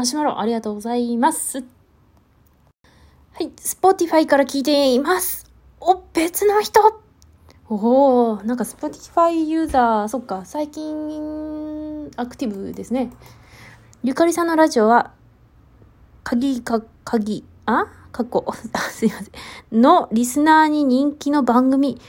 [0.00, 1.58] マシュマロありがとうございます。
[1.58, 1.64] は
[3.38, 5.52] い、Spotify から聞いています。
[5.78, 6.80] お、別の人
[7.68, 13.10] おおなんか Spotify ユーザー、そっか、最近アクティブですね。
[14.02, 15.12] ゆかりさんのラジオは、
[16.24, 17.84] 鍵か、鍵、あ？
[18.10, 18.46] 過去、
[18.88, 19.24] すいませ
[19.76, 19.80] ん。
[19.82, 22.00] のリスナーに人気の番組、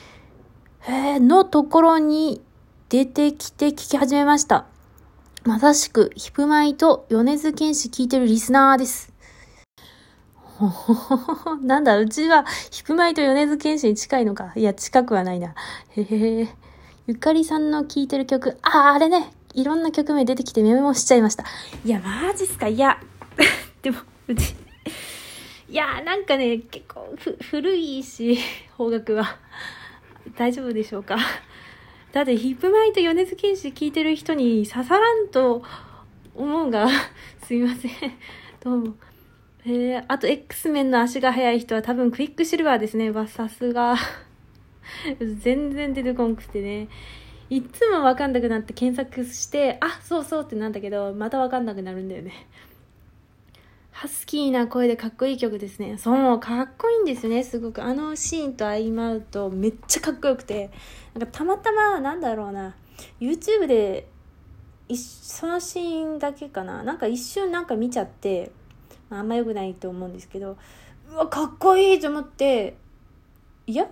[0.87, 2.41] えー、のところに
[2.87, 4.70] 出てきて聞き始めました。
[5.43, 9.11] まさしく、ヒプマイと米津玄師聞いてるリスナーです。
[11.63, 14.53] なんだ、うちは、ヒプマイと米津玄師に近いのか。
[14.55, 15.55] いや、近くはないな。
[15.95, 16.47] へへへ。
[17.07, 19.31] ゆかりさんの聴いてる曲、ああ、あれね。
[19.55, 21.43] いろんな曲名出てきてメモしちゃいました。
[21.83, 22.99] いや、マジっすかいや。
[23.81, 24.53] でも、うち、
[25.67, 28.37] いや、なんかね、結構ふ、古いし、
[28.77, 29.37] 方角は。
[30.37, 31.17] 大丈夫でしょうか。
[32.11, 35.63] だってヒップマイと米津玄師聞いてる人に刺さらんと
[36.35, 36.89] 思うが、
[37.43, 37.91] すいません。
[38.61, 38.95] どうも。
[39.65, 43.11] えー、あと X メンの足が速い人は多分クイックシルバーですね。
[43.11, 43.95] わ、さすが。
[45.39, 46.89] 全然出てこんくてね。
[47.49, 52.33] いつもわかんなくなって検索して、あ、そうそうってなんだけど、またわかんなくなるんだよね。
[54.01, 55.95] ハスキーな声でかっこいい曲ですね。
[55.99, 57.83] そう、かっこいいんですね、すごく。
[57.83, 60.71] あのシーンと相まうとめっちゃかっこよくて。
[61.13, 62.75] なんかたまたま、なんだろうな、
[63.19, 64.07] YouTube で、
[64.95, 66.81] そのシーンだけかな。
[66.81, 68.51] なんか一瞬なんか見ちゃって、
[69.11, 70.57] まあ、あんま良くないと思うんですけど、
[71.11, 72.77] うわ、かっこいいと思って、
[73.67, 73.87] いや、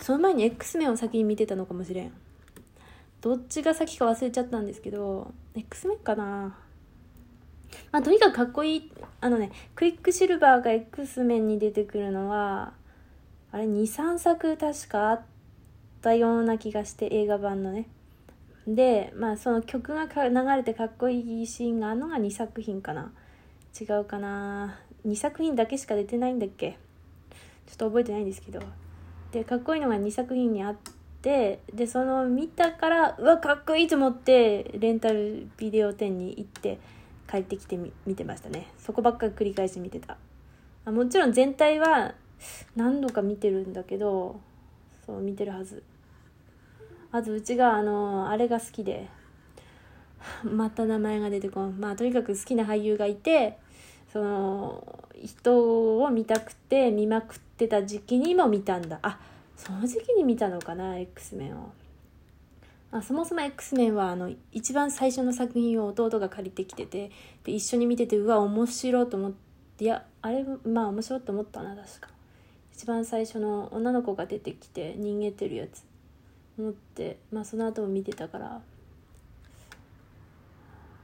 [0.00, 2.12] その前に X メンを先に見てたのかもしれん。
[3.20, 6.58] どっちが先か忘れちゃったんですけど、X メンかな
[7.92, 8.92] まあ、とにかくかっこいい。
[9.20, 12.72] あのね、クイックシルバーが X メンに出てくるのは、
[13.52, 15.22] あれ2、3作確かあっ
[16.00, 17.86] たような気がして、映画版のね。
[18.66, 23.12] で、まあその曲が流れてかっこいいシーンがあるのが2作品かな。
[23.80, 24.78] 違うかな。
[25.06, 26.78] 2作品だけしか出てないんだっけ？
[27.66, 28.60] ちょっと覚えてないんですけど。
[29.32, 30.76] で、かっこいいのが2作品にあっ
[31.22, 36.78] て、で、その見たから、うわ、かっこいいと思って、レンタルビデオ店に行って、
[37.30, 38.66] 帰ってきてみ見てましたね。
[38.78, 40.16] そこばっかり繰り返し見てた。
[40.84, 42.14] あもちろん全体は
[42.74, 44.40] 何度か見てるんだけど
[45.06, 45.82] そう見てるはず。
[47.12, 49.08] あとうちがあのあれが好きで
[50.44, 51.78] また名前が出てこん。
[51.78, 53.58] まあとにかく好きな俳優がいて
[54.12, 58.98] その人を見たくて見まくってた時期にも見たんだ。
[59.02, 59.20] あ
[59.56, 61.70] その時期に見たのかな X メンを。
[62.92, 67.10] あそもそも X メンはあの一番最初の作品を弟が借りてきてて
[67.44, 69.32] で一緒に見ててうわ面白いと思っ
[69.76, 72.08] ていやあれまあ面白いと思ったな確か。
[72.74, 75.84] 一番最初の女の子が出てきて逃げてるやつ。
[76.58, 78.60] 思ってまあその後も見てたから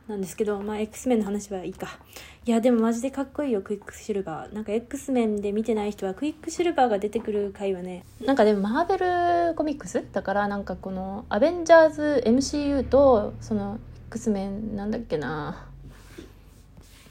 [0.08, 1.98] なんですけど、まあ、X メンの話はいいか。
[2.44, 4.54] いや、でもマジでかっこいいよ、クイックシルバー。
[4.54, 8.98] なんか X メンで見てない人は、クイックシルバーが出てくる回はね、なんかでもマーベ
[9.48, 10.04] ルコミックス？
[10.12, 15.66] だから、なんかこの、アベンジャーズ MCU と、その、X メンなんだっけな、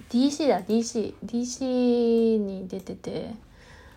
[0.09, 1.15] DC だ、DC。
[1.25, 3.35] DC に出てて、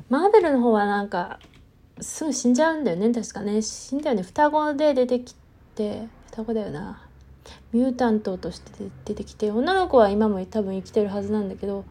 [0.09, 1.39] マーベルの方はなんか、
[2.01, 3.63] すぐ死んじゃうんだよね、確かね。
[3.63, 4.23] 死んだよね。
[4.23, 5.37] 双子で出てき
[5.77, 7.08] て、双子だよな。
[7.73, 8.71] ミュータントとして
[9.05, 11.85] 出てきて女の子は今も多分生きてるはずなんだけど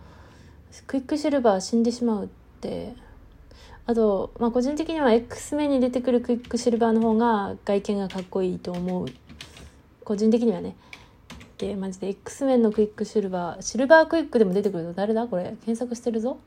[0.87, 2.27] クイックシルバー死んでしまうっ
[2.61, 2.95] て。
[3.89, 9.07] あと、まあ、個人的には X メンに出てくるクイックシルバーの方が外見がかっこいいと思う。
[10.03, 10.75] 個人的にはね。
[11.57, 15.25] でマジで X メンのクイックシルバーシルバークイックでも出てくるの誰だ？
[15.27, 15.43] これ。
[15.43, 16.37] 検索してるぞ。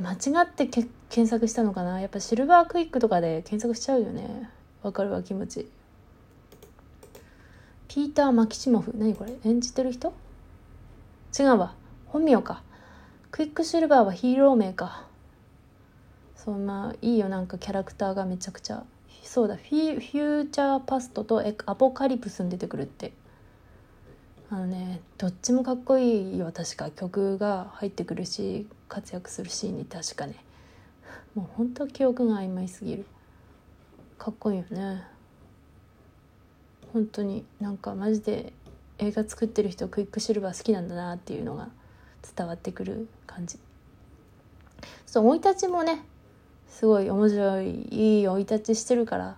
[0.00, 2.00] 間違って検索したのかな？
[2.00, 4.50] やっぱシルバークイックとかで検索しちゃうよね。
[4.82, 5.68] わかるわ気持ち。
[7.94, 8.94] ピーター・マキシモフ。
[8.96, 9.34] 何これ？
[9.44, 10.14] 演じてる人？
[11.38, 11.74] 違うわ。
[12.06, 12.62] 本名か。
[13.30, 15.04] クイックシルバーはヒーロー名か。
[16.34, 17.28] そうまあいいよ。
[17.28, 18.82] なんかキャラクターがめちゃくちゃ。
[19.22, 19.56] そうだ。
[19.56, 23.12] フィフューチャーパストとアポカリプスに出てくるって。
[24.48, 29.84] あのねどっちもかっこいいよ確か曲が入ってくるし活躍するシーンに。
[29.84, 30.36] 確かね。
[31.34, 33.04] もう本当記憶が曖昧すぎる。
[34.16, 35.02] かっこいいよね。
[36.92, 38.52] 本当になんかマジで
[38.98, 41.68] 映画作ってる人クイックシルバー好きなんだなっていうのが
[42.36, 43.58] 伝わってくる感じ。
[45.06, 46.04] そう生い立ちもね
[46.68, 49.36] すごい面白いいい生い立ちしてるから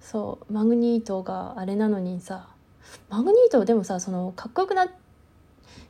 [0.00, 2.48] そうマグニートがあれなのにさ
[3.08, 4.90] マグニートでもさそのかっこよくない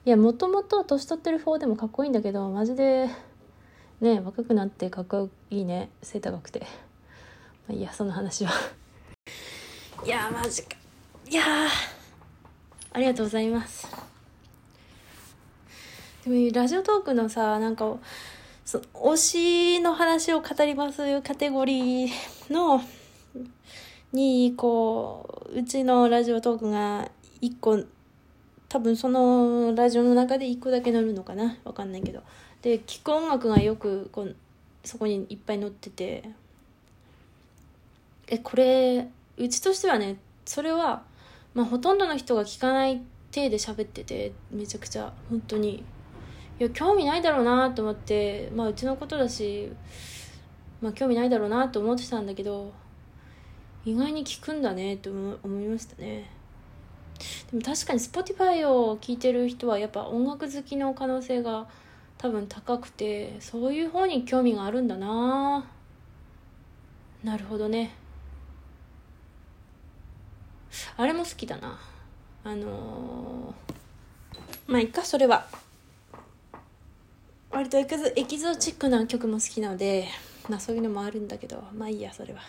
[0.05, 3.09] やもともと年取ってる方でもかっこいいんだけどマジで
[4.01, 6.61] ね若くなってかっこいいね背高くて。
[6.61, 6.67] ま
[7.71, 8.53] あいいやその話は。
[10.07, 10.77] いやマジか。
[11.29, 11.43] いや
[12.93, 13.89] ありがとうございます。
[16.25, 17.97] でもラジオトークのさなんか
[18.65, 22.13] そ推しの話を語りますカテゴリー
[22.53, 22.81] の
[24.13, 27.11] にこううちのラジオトークが
[27.43, 27.83] 1個
[28.69, 31.59] 多分そのラジオの中で1個だけ載るのかな？
[31.65, 32.23] わかんないけど。
[32.63, 34.37] で聴く音楽がよくこう
[34.85, 36.31] そこにいっぱい載ってて。
[38.29, 39.09] えこれ
[39.39, 41.03] うちとしてはねそれは、
[41.55, 45.85] まあ、ほとんどの人が聞かない体で喋っててめちゃくちゃ本当に。
[46.59, 49.71] いや興味ないだろうなと思ってまあうちのことだし
[50.81, 52.73] まあ興味ないだろうなと思ってたんだけど
[53.85, 56.31] 意外に聞くんだねと思いましたね。
[57.51, 61.69] でも確かに Spotify を聴いてる人はやっぱ音楽好きの可能性が
[62.17, 65.67] 多分高くてそういう方に興味があるんだな。
[67.23, 67.91] なるほどね。
[70.97, 71.79] あれも好きだな。
[72.45, 75.47] あのー、まあいっかそれは。
[77.51, 80.09] 割とエキゾエキゾチックな曲も好きなので
[80.49, 81.63] まあそういうのもあるんだけど。
[81.77, 82.41] まあいいやそれは。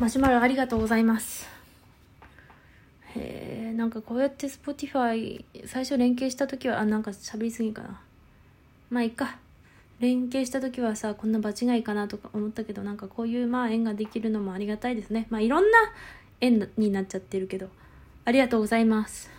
[0.00, 1.48] マシュマロありがとうございます。
[3.16, 3.58] へえ
[3.88, 8.00] んかこうやって Spotify 最初連携した時はあなんか喋りすぎかな。
[8.90, 9.38] まあいっか。
[9.98, 15.26] 連携した時はさこんな場違いかなとか思ったけどなんかこういうまあ縁ができるのもありがたいですね。
[15.30, 15.78] まあいろんな
[16.40, 17.68] 縁になっちゃってるけど。
[18.24, 19.37] ありがとうございます。